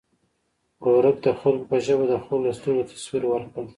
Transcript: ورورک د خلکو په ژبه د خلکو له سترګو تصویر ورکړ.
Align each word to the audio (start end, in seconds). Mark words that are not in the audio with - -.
ورورک 0.83 1.17
د 1.25 1.27
خلکو 1.39 1.65
په 1.71 1.77
ژبه 1.85 2.05
د 2.09 2.15
خلکو 2.25 2.43
له 2.45 2.51
سترګو 2.59 2.87
تصویر 2.91 3.23
ورکړ. 3.27 3.63